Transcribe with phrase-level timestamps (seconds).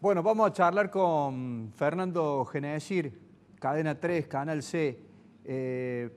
[0.00, 3.18] Bueno, vamos a charlar con Fernando Genesir,
[3.58, 4.96] Cadena 3, Canal C.
[5.44, 6.08] Eh,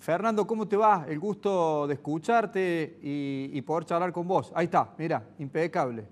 [0.00, 1.06] Fernando, ¿cómo te va?
[1.08, 4.50] El gusto de escucharte y, poder charlar con vos.
[4.52, 6.06] Ahí está, mira, impecable.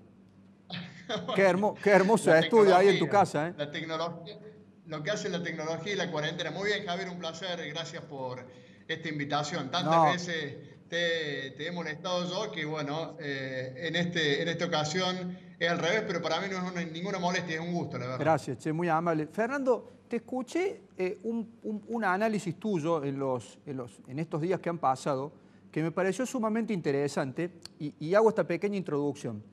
[1.35, 3.49] qué, hermoso estudio ahí en tu casa.
[3.49, 3.53] ¿eh?
[3.57, 4.37] La tecnología,
[4.85, 6.51] lo que hace la tecnología y la cuarentena.
[6.51, 7.67] Muy bien, Javier, un placer.
[7.67, 8.45] Gracias por
[8.87, 9.71] esta invitación.
[9.71, 10.55] Tantas veces
[10.87, 16.03] te, he molestado yo que, bueno, eh, en, este, en esta ocasión es al revés,
[16.05, 18.19] pero para mí no es ninguna molestia, es un gusto, la verdad.
[18.19, 19.27] Gracias, che, muy amable.
[19.27, 25.31] Fernando, te escuché eh, un, análisis tuyo en, los, en, estos días que han pasado
[25.71, 29.43] que me pareció sumamente interesante y, hago esta pequeña introducción.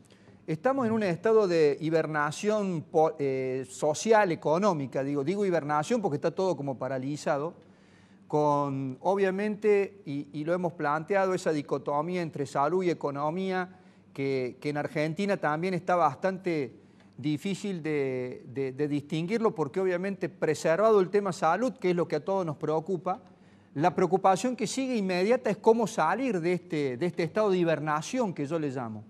[0.46, 2.84] Estamos en un estado de hibernación
[3.18, 7.54] eh, social, económica, digo, digo hibernación porque está todo como paralizado,
[8.28, 13.80] con obviamente, y, y lo hemos planteado, esa dicotomía entre salud y economía,
[14.14, 16.72] que, en Argentina también está bastante
[17.18, 22.46] difícil de, distinguirlo porque obviamente preservado el tema salud, que es lo que a todos
[22.46, 23.20] nos preocupa,
[23.74, 28.32] la preocupación que sigue inmediata es cómo salir de este, de este estado de hibernación
[28.32, 29.04] que yo le llamo.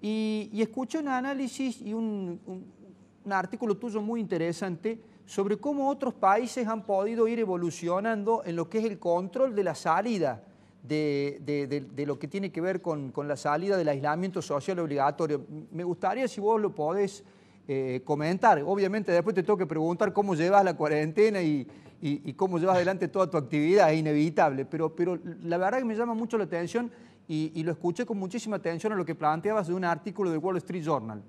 [0.00, 6.66] Y, escuché un análisis y un, un artículo tuyo muy interesante sobre cómo otros países
[6.66, 10.42] han podido ir evolucionando en lo que es el control de la salida
[10.82, 15.44] de, lo que tiene que ver con, la salida del aislamiento social obligatorio.
[15.70, 17.24] Me gustaría si vos lo podés
[17.66, 18.62] eh, comentar.
[18.64, 21.66] Obviamente después te tengo que preguntar cómo llevas la cuarentena y,
[22.36, 26.14] cómo llevas adelante toda tu actividad, es inevitable, pero, pero la verdad que me llama
[26.14, 26.90] mucho la atención
[27.26, 30.38] y, y lo escuché con muchísima atención a lo que planteabas de un artículo del
[30.38, 31.22] Wall Street Journal.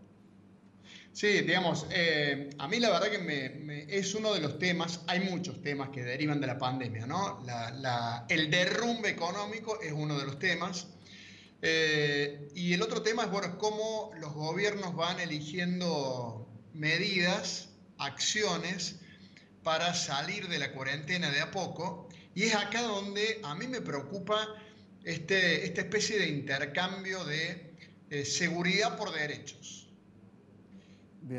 [1.19, 5.19] Sí, digamos, eh, a mí la verdad que me, es uno de los temas, hay
[5.19, 7.43] muchos temas que derivan de la pandemia, ¿no?
[8.29, 10.87] el derrumbe económico es uno de los temas.
[11.61, 19.01] Eh, y el otro tema es, cómo los gobiernos van eligiendo medidas, acciones
[19.61, 22.07] para salir de la cuarentena de a poco.
[22.33, 24.47] Y es acá donde a mí me preocupa
[25.03, 27.73] este, esta especie de intercambio de
[28.09, 29.79] eh, seguridad por derechos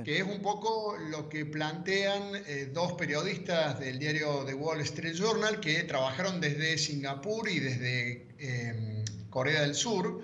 [0.05, 5.15] que es un poco lo que plantean eh, dos periodistas del diario The Wall Street
[5.15, 10.23] Journal que trabajaron desde Singapur y desde em, Corea del Sur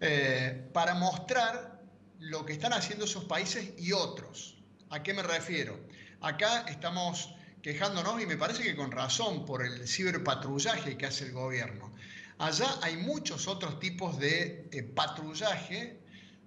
[0.00, 1.82] eh, para mostrar
[2.20, 4.62] lo que están haciendo esos países y otros.
[4.90, 5.78] ¿A qué me refiero?
[6.20, 11.32] Acá estamos quejándonos y me parece que con razón por el ciberpatrullaje que hace el
[11.32, 11.92] gobierno.
[12.38, 16.03] Allá hay muchos otros tipos de eh, patrullaje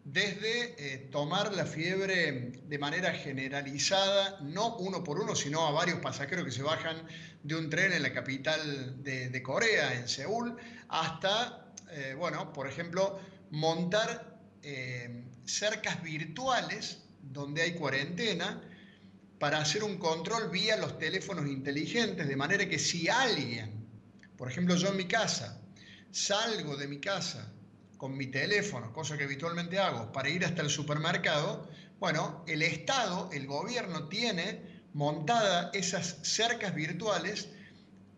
[0.07, 5.99] desde eh, tomar la fiebre de manera generalizada, no uno por uno, sino a varios
[5.99, 6.95] pasajeros que se bajan
[7.43, 10.55] de un tren en la capital de, Corea, en Seúl,
[10.87, 13.19] hasta, eh, bueno, por ejemplo,
[13.51, 18.61] montar eh, cercas virtuales donde hay cuarentena
[19.39, 23.85] para hacer un control vía los teléfonos inteligentes, de manera que si alguien,
[24.37, 25.61] por ejemplo yo en mi casa,
[26.11, 27.51] salgo de mi casa,
[27.97, 31.67] con mi teléfono, cosa que habitualmente hago, para ir hasta el supermercado,
[31.99, 34.61] bueno, el Estado, el gobierno tiene
[34.93, 37.49] montada esas cercas virtuales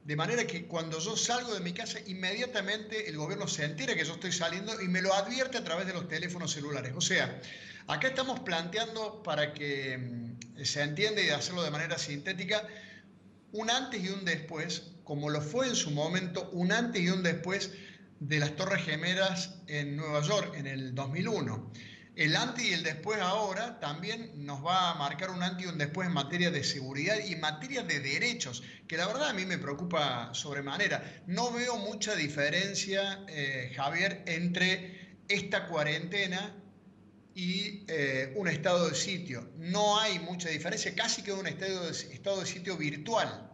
[0.10, 4.04] de manera que cuando yo salgo de mi casa, inmediatamente el gobierno se entera que
[4.04, 6.94] yo estoy saliendo y me lo advierte a través de los teléfonos celulares.
[6.96, 7.40] O sea,
[7.86, 12.66] acá estamos planteando para que mm, se entienda y hacerlo de manera sintética,
[13.52, 17.22] un antes y un después, como lo fue en su momento, un antes y un
[17.22, 17.72] después
[18.20, 21.72] de las Torres Gemelas en Nueva York en el 2001.
[22.16, 25.78] El antes y el después ahora también nos va a marcar un antes y un
[25.78, 29.46] después en materia de seguridad y en materia de derechos, que la verdad a mí
[29.46, 31.24] me preocupa sobremanera.
[31.28, 36.56] No veo mucha diferencia, eh, Javier, entre esta cuarentena
[37.36, 39.52] y eh, un estado de sitio.
[39.58, 43.49] No hay mucha diferencia, casi que un estado de, estado de sitio virtual.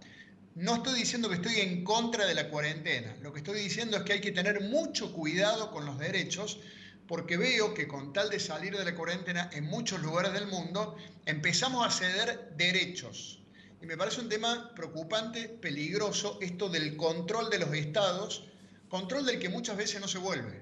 [0.56, 4.04] No estoy diciendo que estoy en contra de la cuarentena, lo que estoy diciendo es
[4.04, 6.62] que hay que tener mucho cuidado con los derechos
[7.08, 10.96] porque veo que con tal de salir de la cuarentena en muchos lugares del mundo
[11.26, 13.44] empezamos a ceder derechos.
[13.82, 18.48] Y me parece un tema preocupante, peligroso, esto del control de los estados,
[18.88, 20.62] control del que muchas veces no se vuelve.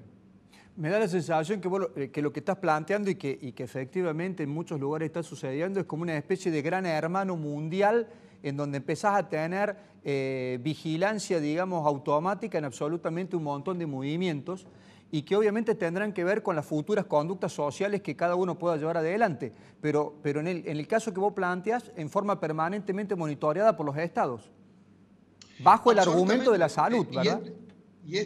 [0.76, 4.42] Me da la sensación que, eh, lo que estás planteando y que, y que efectivamente
[4.42, 8.08] en muchos lugares está sucediendo es como una especie de gran hermano mundial
[8.44, 14.68] en donde empezás a tener eh, vigilancia, digamos, automática en absolutamente un montón de movimientos
[15.12, 18.76] y que obviamente tendrán que ver con las futuras conductas sociales que cada uno pueda
[18.78, 23.86] llevar adelante, pero, pero en, el, caso que vos planteas, en forma permanentemente monitoreada por
[23.86, 24.50] los estados,
[25.60, 27.42] bajo el argumento de la salud, ¿verdad?
[28.06, 28.18] Y,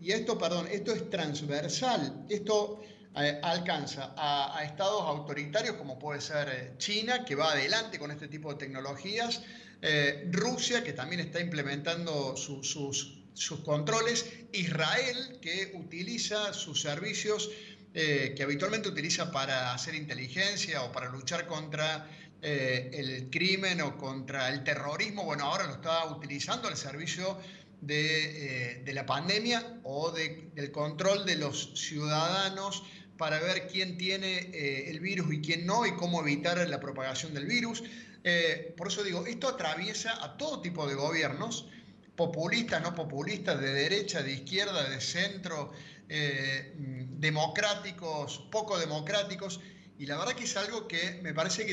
[0.00, 2.80] y, esto, perdón, esto es transversal, esto
[3.16, 8.52] alcanza a, estados autoritarios como puede ser eh, China, que va adelante con este tipo
[8.52, 9.42] de tecnologías,
[9.80, 17.50] eh, Rusia, que también está implementando sus, sus, controles, Israel, que utiliza sus servicios
[17.94, 22.10] eh, que habitualmente utiliza para hacer inteligencia o para luchar contra
[22.42, 27.38] el crimen o contra el terrorismo, bueno, ahora lo está utilizando al servicio
[27.80, 32.84] de, la pandemia o del control de los ciudadanos
[33.16, 37.34] para ver quién tiene eh, el virus y quién no y cómo evitar la propagación
[37.34, 37.82] del virus.
[38.24, 41.68] Eh, por eso digo, esto atraviesa a todo tipo de gobiernos,
[42.16, 45.72] populistas, no populistas, de derecha, de izquierda, de centro,
[46.08, 49.60] eh, democráticos, poco democráticos,
[49.98, 51.72] y la verdad que es algo que me parece que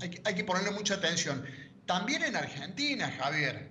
[0.00, 1.44] hay, que, hay que ponerle mucha atención.
[1.84, 3.68] También en Argentina, Javier,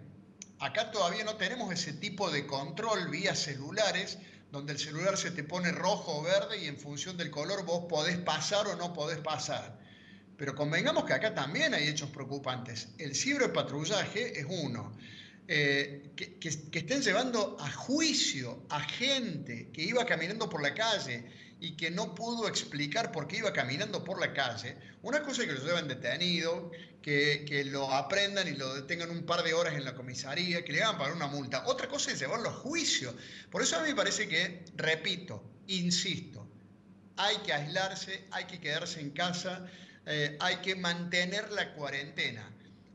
[0.59, 4.19] acá todavía no tenemos ese tipo de control vía celulares,
[4.53, 7.85] donde el celular se te pone rojo o verde y en función del color vos
[7.89, 9.79] podés pasar o no podés pasar.
[10.37, 12.89] Pero convengamos que acá también hay hechos preocupantes.
[12.99, 14.95] El ciberpatrullaje es uno.
[15.47, 21.25] Eh, que, que, estén llevando a juicio a gente que iba caminando por la calle
[21.63, 25.47] y que no pudo explicar por qué iba caminando por la calle, una cosa es
[25.47, 26.69] que lo lleven detenido,
[27.01, 30.73] que, que, lo aprendan y lo detengan un par de horas en la comisaría, que
[30.73, 31.63] le hagan pagar una multa.
[31.65, 33.15] Otra cosa es llevarlo a juicio.
[33.49, 36.45] Por eso a mí me parece que, repito, insisto,
[37.15, 39.65] hay que aislarse, hay que quedarse en casa,
[40.05, 42.45] eh, hay que mantener la cuarentena.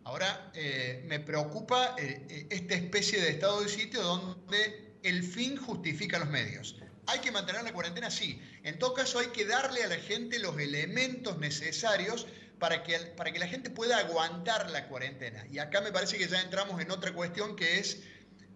[0.05, 6.19] Ahora, eh, me preocupa eh, esta especie de estado de sitio donde el fin justifica
[6.19, 6.77] los medios.
[7.09, 8.11] ¿Hay que mantener la cuarentena?
[8.11, 8.41] Sí.
[8.63, 12.27] En todo caso, hay que darle a la gente los elementos necesarios
[12.59, 15.47] para que, para que la gente pueda aguantar la cuarentena.
[15.51, 18.03] Y acá me parece que ya entramos en otra cuestión que es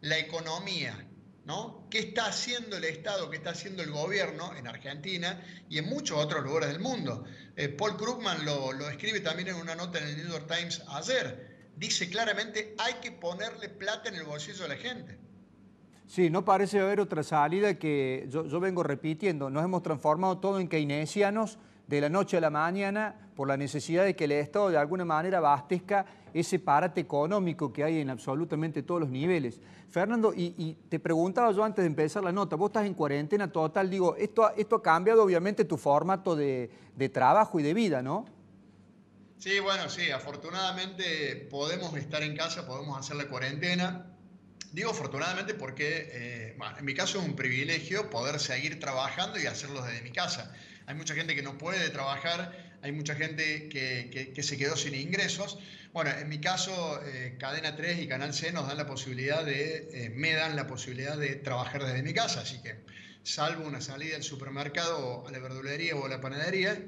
[0.03, 1.09] la economía.
[1.45, 1.89] ¿no?
[1.91, 6.19] ¿Qué está haciendo el Estado, qué está haciendo el gobierno en Argentina y en muchos
[6.19, 7.25] otros lugares del mundo?
[7.57, 10.83] Eh, Paul Krugman lo, lo escribe también en una nota en el New York Times
[10.89, 11.71] ayer.
[11.77, 15.19] Dice claramente, hay que ponerle plata en el bolsillo de la gente.
[16.13, 19.49] Sí, no parece haber otra salida que yo, vengo repitiendo.
[19.49, 21.57] Nos hemos transformado todo en keynesianos
[21.87, 25.07] de la noche a la mañana por la necesidad de que el Estado de alguna
[25.07, 26.05] manera abastezca
[26.35, 29.59] ese parate económico que hay en absolutamente todos los niveles.
[29.89, 33.89] Fernando, y, te preguntaba yo antes de empezar la nota, vos estás en cuarentena total,
[33.89, 38.27] digo, esto, esto ha cambiado obviamente tu formato de, de trabajo y de vida, ¿no?
[39.39, 44.13] Sí, bueno, sí, afortunadamente podemos estar en casa, podemos hacer la cuarentena.
[44.73, 49.83] Digo afortunadamente porque eh, en mi caso es un privilegio poder seguir trabajando y hacerlo
[49.83, 50.55] desde mi casa.
[50.87, 54.95] Hay mucha gente que no puede trabajar, hay mucha gente que, que, se quedó sin
[54.95, 55.59] ingresos.
[55.93, 59.91] Bueno, en mi caso, eh, Cadena 3 y Canal C nos dan la posibilidad de,
[59.93, 62.77] eh, me dan la posibilidad de trabajar desde mi casa, así que
[63.23, 66.79] salvo una salida al supermercado, a la verdulería o a la panadería,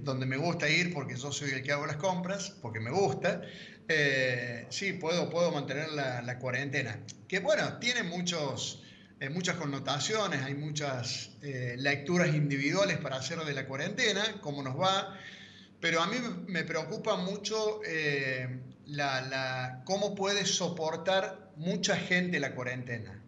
[0.00, 3.42] donde me gusta ir porque yo soy el que hago las compras, porque me gusta,
[3.88, 6.98] eh, sí, puedo, puedo mantener la, cuarentena.
[7.28, 8.82] Que bueno, tiene muchos,
[9.20, 14.78] eh, muchas connotaciones, hay muchas eh, lecturas individuales para hacer de la cuarentena, cómo nos
[14.78, 15.18] va,
[15.80, 16.16] pero a mí
[16.46, 17.80] me preocupa mucho
[18.86, 23.20] la, cómo puede soportar mucha gente la cuarentena.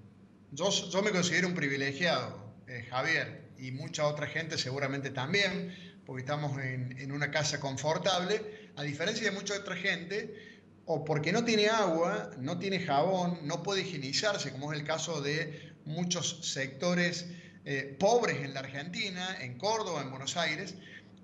[0.53, 2.55] Yo, yo me considero un privilegiado,
[2.91, 5.75] Javier, y mucha otra gente seguramente también,
[6.07, 10.35] porque estamos en, en una casa confortable a diferencia de mucha otra gente,
[10.87, 15.21] o porque no tiene agua, no tiene jabón, no puede higienizarse, como es el caso
[15.23, 17.27] de muchos sectores
[17.65, 20.75] eh, pobres en la Argentina, en Córdoba, en Buenos Aires,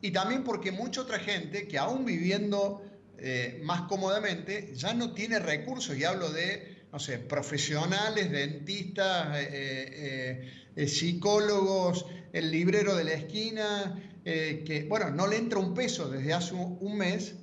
[0.00, 2.82] y también porque mucha otra gente que aún viviendo
[3.18, 10.50] eh, más cómodamente ya no tiene recursos, y hablo de, no sé, profesionales, dentistas, eh,
[10.86, 16.54] psicólogos, el librero de la esquina, que, bueno, no le entra un peso desde hace
[16.54, 17.36] un mes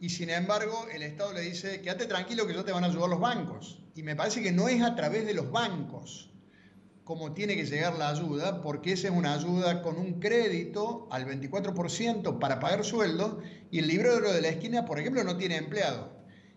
[0.00, 3.08] y sin embargo el Estado le dice, quédate tranquilo que yo te van a ayudar
[3.08, 3.80] los bancos.
[3.94, 6.30] Y me parece que no es a través de los bancos
[7.04, 11.26] como tiene que llegar la ayuda, porque esa es una ayuda con un crédito al
[11.26, 16.13] 24% para pagar sueldo y el librero de la esquina, por ejemplo, no tiene empleado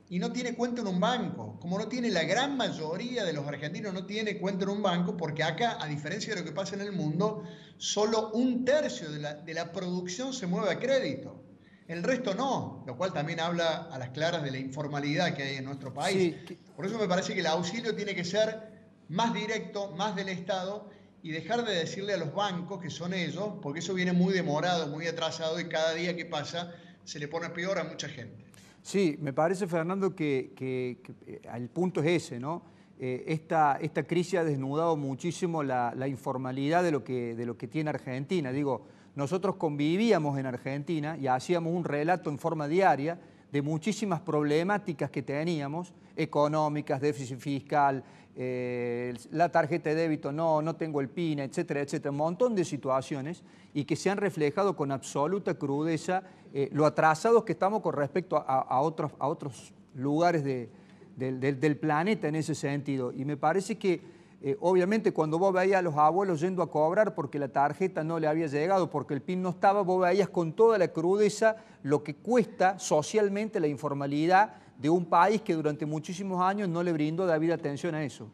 [0.10, 3.46] y no tiene cuenta en un banco, como no tiene la gran mayoría de los
[3.46, 6.76] argentinos no tiene cuenta en un banco, porque acá, a diferencia de lo que pasa
[6.76, 7.44] en el mundo,
[7.78, 11.44] solo un tercio de la, de la producción se mueve a crédito.
[11.88, 15.56] El resto no, lo cual también habla a las claras de la informalidad que hay
[15.56, 16.36] en nuestro país.
[16.76, 20.90] Por eso me parece que el auxilio tiene que ser más directo, más del Estado
[21.24, 24.88] y dejar de decirle a los bancos que son ellos, porque eso viene muy demorado,
[24.88, 26.74] muy atrasado y cada día que pasa
[27.06, 28.47] se le pone peor a mucha gente.
[28.88, 32.62] Sí, me parece, Fernando, que, eh, el punto es ese, ¿no?
[32.98, 38.50] eh, esta, crisis ha desnudado muchísimo la, informalidad de lo que tiene Argentina.
[38.54, 43.20] Digo, nosotros convivíamos en Argentina y hacíamos un relato en forma diaria
[43.52, 48.06] de muchísimas problemáticas que teníamos, económicas, déficit fiscal,
[48.40, 52.66] eh, la tarjeta de débito, no, no tengo el PIN, etcétera, etcétera, un montón de
[52.66, 53.42] situaciones
[53.74, 56.22] y que se han reflejado con absoluta crudeza
[56.54, 62.36] eh, lo atrasados que estamos con respecto a, otros, a otros lugares del, planeta en
[62.36, 63.12] ese sentido.
[63.12, 64.02] Y me parece que,
[64.44, 68.20] eh, obviamente, cuando vos veías a los abuelos yendo a cobrar porque la tarjeta no
[68.20, 72.04] le había llegado, porque el PIN no estaba, vos veías con toda la crudeza lo
[72.04, 77.26] que cuesta socialmente la informalidad de un país que durante muchísimos años no le brindó
[77.26, 78.32] debida atención a eso.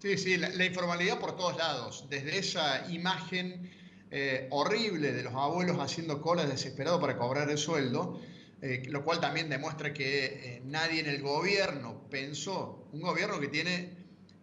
[0.00, 3.70] Sí, sí, la, informalidad por todos lados, desde esa imagen
[4.10, 8.20] eh, horrible de los abuelos haciendo colas desesperados para cobrar el sueldo,
[8.60, 13.48] eh, lo cual también demuestra que eh, nadie en el gobierno pensó, un gobierno que
[13.48, 13.90] tiene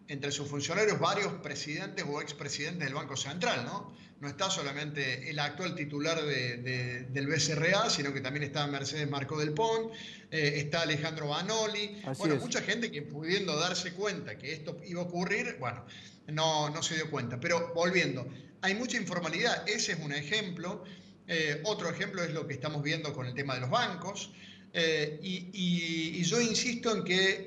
[0.08, 3.92] entre sus funcionarios varios presidentes o expresidentes del Banco Central, ¿no?
[4.20, 9.52] No está solamente el actual titular del BCRA, sino que también está Mercedes Marco del
[9.52, 9.92] Pont,
[10.30, 15.04] eh, está Alejandro Banoli, bueno, mucha gente que pudiendo darse cuenta que esto iba a
[15.04, 15.86] ocurrir, bueno,
[16.28, 17.40] no, no se dio cuenta.
[17.40, 18.26] Pero volviendo,
[18.62, 20.84] hay mucha informalidad, ese es un ejemplo.
[21.26, 24.32] Eh, otro ejemplo es lo que estamos viendo con el tema de los bancos.
[24.72, 27.44] Eh, y, yo insisto en que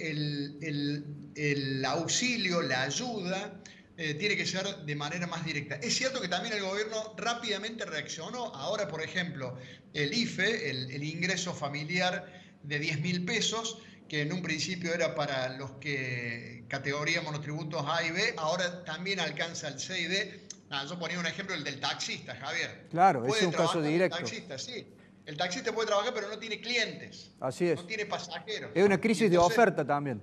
[1.36, 3.63] el, auxilio, la ayuda,
[3.96, 5.76] eh, tiene que ser de manera más directa.
[5.76, 8.46] Es cierto que también el gobierno rápidamente reaccionó.
[8.56, 9.56] Ahora, por ejemplo,
[9.94, 12.26] el IFE, el, ingreso familiar
[12.64, 13.78] de 10 mil pesos,
[14.10, 19.20] que en un principio era para los que categoría monotributos A y B, ahora también
[19.20, 20.48] alcanza el C y D.
[20.90, 22.88] yo ponía un ejemplo, el del taxista, Javier.
[22.90, 24.18] Claro, es un caso directo.
[24.18, 24.88] El taxista, sí.
[25.28, 27.32] El taxista puede trabajar, pero no tiene clientes.
[27.40, 27.76] Así es.
[27.76, 28.72] No tiene pasajeros.
[28.74, 30.20] Es una crisis de oferta también.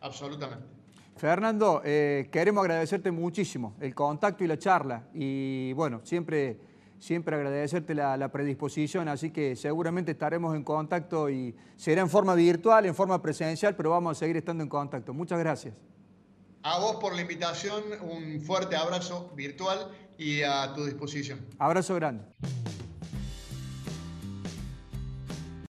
[0.00, 0.79] Absolutamente.
[1.20, 5.04] Fernando, eh, queremos agradecerte muchísimo el contacto y la charla.
[5.12, 6.58] Y bueno, siempre,
[6.98, 12.34] siempre agradecerte la, la, predisposición, así que seguramente estaremos en contacto y será en forma
[12.34, 15.12] virtual, en forma presencial, pero vamos a seguir estando en contacto.
[15.12, 15.74] Muchas gracias.
[16.62, 21.38] A vos por la invitación, un fuerte abrazo virtual y a tu disposición.
[21.58, 22.24] Abrazo grande.